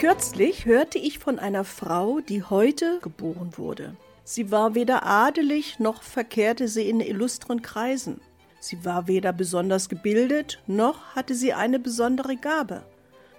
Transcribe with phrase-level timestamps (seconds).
[0.00, 3.96] Kürzlich hörte ich von einer Frau, die heute geboren wurde.
[4.24, 8.22] Sie war weder adelig noch verkehrte sie in illustren Kreisen.
[8.60, 12.82] Sie war weder besonders gebildet noch hatte sie eine besondere Gabe.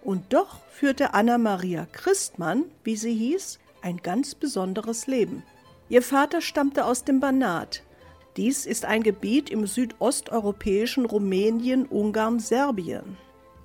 [0.04, 5.42] Und doch führte Anna Maria Christmann, wie sie hieß, ein ganz besonderes Leben.
[5.90, 7.82] Ihr Vater stammte aus dem Banat.
[8.38, 13.18] Dies ist ein Gebiet im südosteuropäischen Rumänien, Ungarn, Serbien.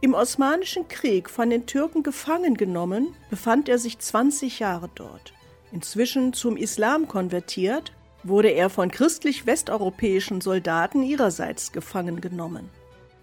[0.06, 5.32] Im Osmanischen Krieg von den Türken gefangen genommen, befand er sich 20 Jahre dort.
[5.72, 7.92] Inzwischen zum Islam konvertiert,
[8.22, 12.70] wurde er von christlich-westeuropäischen Soldaten ihrerseits gefangen genommen.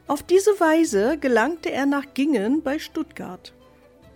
[0.07, 3.53] Auf diese Weise gelangte er nach Gingen bei Stuttgart.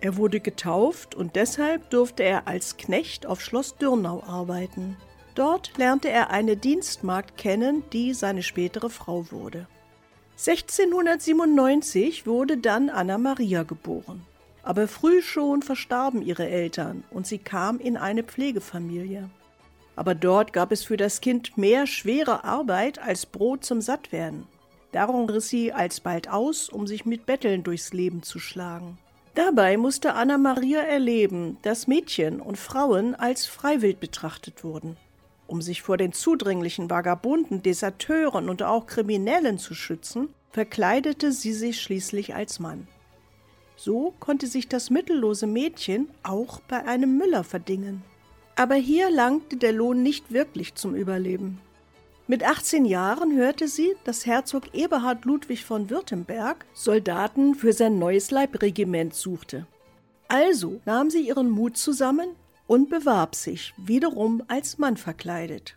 [0.01, 4.97] Er wurde getauft und deshalb durfte er als Knecht auf Schloss Dürnau arbeiten.
[5.35, 9.67] Dort lernte er eine Dienstmagd kennen, die seine spätere Frau wurde.
[10.37, 14.21] 1697 wurde dann Anna Maria geboren.
[14.61, 19.31] Aber früh schon verstarben ihre Eltern und sie kam in eine Pflegefamilie.
[19.95, 24.45] Aber dort gab es für das Kind mehr schwere Arbeit als Brot zum Sattwerden.
[24.91, 28.99] Darum riss sie alsbald aus, um sich mit Betteln durchs Leben zu schlagen.
[29.33, 34.97] Dabei musste Anna Maria erleben, dass Mädchen und Frauen als Freiwild betrachtet wurden.
[35.47, 41.81] Um sich vor den zudringlichen Vagabunden, Deserteuren und auch Kriminellen zu schützen, verkleidete sie sich
[41.81, 42.87] schließlich als Mann.
[43.77, 48.03] So konnte sich das mittellose Mädchen auch bei einem Müller verdingen.
[48.55, 51.61] Aber hier langte der Lohn nicht wirklich zum Überleben.
[52.25, 58.31] Mit 18 Jahren hörte sie, dass Herzog Eberhard Ludwig von Württemberg Soldaten für sein neues
[58.31, 59.65] Leibregiment suchte.
[60.27, 62.29] Also nahm sie ihren Mut zusammen
[62.67, 65.75] und bewarb sich wiederum als Mann verkleidet.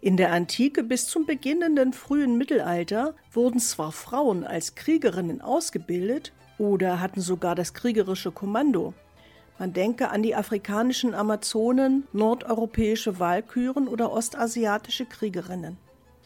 [0.00, 7.00] In der Antike bis zum beginnenden frühen Mittelalter wurden zwar Frauen als Kriegerinnen ausgebildet oder
[7.00, 8.94] hatten sogar das kriegerische Kommando.
[9.58, 15.78] Man denke an die afrikanischen Amazonen, nordeuropäische Walküren oder ostasiatische Kriegerinnen.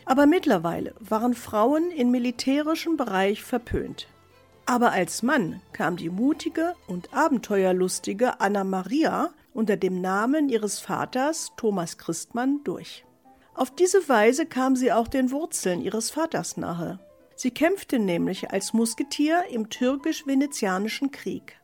[0.05, 4.09] Aber mittlerweile waren Frauen im militärischen Bereich verpönt.
[4.67, 11.53] Aber als Mann kam die mutige und abenteuerlustige Anna Maria unter dem Namen ihres Vaters
[11.56, 13.05] Thomas Christmann durch.
[13.55, 16.99] Auf diese Weise kam sie auch den Wurzeln ihres Vaters nahe.
[17.37, 21.60] Sie kämpfte nämlich als Musketier im türkisch-venezianischen Krieg.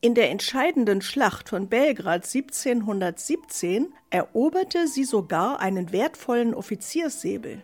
[0.00, 7.62] In der entscheidenden Schlacht von Belgrad 1717 eroberte sie sogar einen wertvollen Offizierssäbel.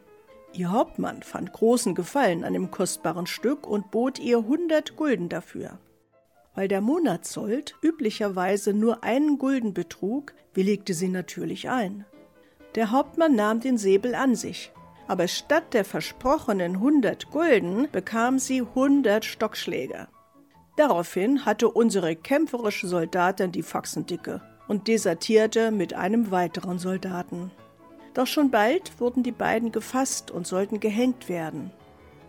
[0.52, 5.78] Ihr Hauptmann fand großen Gefallen an dem kostbaren Stück und bot ihr 100 Gulden dafür.
[6.54, 12.04] Weil der Monatssold üblicherweise nur einen Gulden betrug, willigte sie natürlich ein.
[12.74, 14.72] Der Hauptmann nahm den Säbel an sich,
[15.06, 20.08] aber statt der versprochenen 100 Gulden bekam sie 100 Stockschläge.
[20.76, 27.52] Daraufhin hatte unsere kämpferische Soldatin die Faxen dicke und desertierte mit einem weiteren Soldaten.
[28.14, 31.70] Doch schon bald wurden die beiden gefasst und sollten gehängt werden.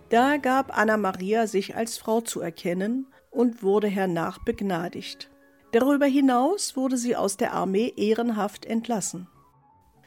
[0.09, 5.29] Da gab Anna Maria sich als Frau zu erkennen und wurde hernach begnadigt.
[5.71, 9.27] Darüber hinaus wurde sie aus der Armee ehrenhaft entlassen.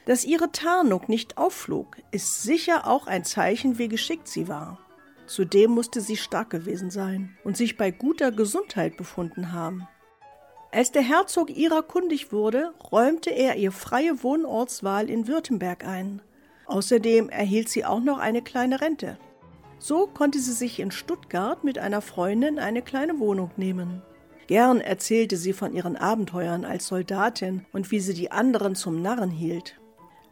[0.06, 4.78] Dass ihre Tarnung nicht aufflog, ist sicher auch ein Zeichen, wie geschickt sie war.
[5.26, 9.86] Zudem musste sie stark gewesen sein und sich bei guter Gesundheit befunden haben.
[10.72, 16.22] Als der Herzog ihrer kundig wurde, räumte er ihr freie Wohnortswahl in Württemberg ein.
[16.64, 19.18] Außerdem erhielt sie auch noch eine kleine Rente.
[19.78, 24.02] So konnte sie sich in Stuttgart mit einer Freundin eine kleine Wohnung nehmen.
[24.48, 29.30] Gern erzählte sie von ihren Abenteuern als Soldatin und wie sie die anderen zum Narren
[29.30, 29.78] hielt.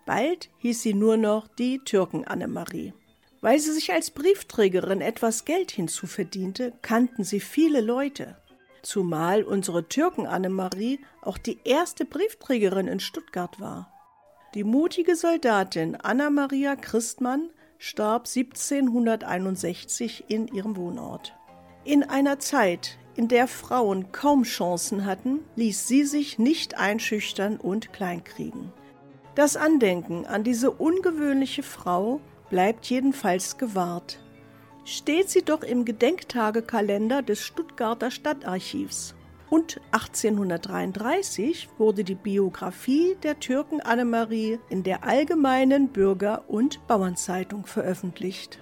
[0.07, 2.95] Bald hieß sie nur noch die Türken Annemarie.
[3.41, 8.37] Weil sie sich als Briefträgerin etwas Geld hinzuverdiente, kannten sie viele Leute.
[8.83, 13.93] Zumal unsere Türken Annemarie auch die erste Briefträgerin in Stuttgart war.
[14.55, 21.35] Die mutige Soldatin Anna Maria Christmann starb 1761 in ihrem Wohnort.
[21.85, 27.93] In einer Zeit, in der Frauen kaum Chancen hatten, ließ sie sich nicht einschüchtern und
[27.93, 28.73] kleinkriegen.
[29.35, 34.21] Das Andenken an diese ungewöhnliche Frau bleibt jedenfalls gewahrt.
[34.85, 39.16] Steht sie doch im Gedenktagekalender des Stuttgarter Stadtarchivs.
[39.49, 48.61] Und 1833 wurde die Biografie der Türken Annemarie in der Allgemeinen Bürger- und Bauernzeitung veröffentlicht.